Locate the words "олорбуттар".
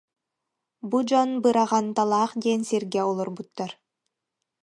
3.09-3.71